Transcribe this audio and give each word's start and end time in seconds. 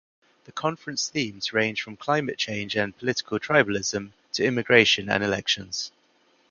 The 0.45 0.51
conference 0.51 1.09
themes 1.09 1.53
range 1.53 1.83
from 1.83 1.95
climate 1.95 2.39
change 2.39 2.75
and 2.75 2.97
political 2.97 3.39
tribalism 3.39 4.13
to 4.33 4.43
immigration 4.43 5.09
and 5.11 5.23
elections. 5.23 5.91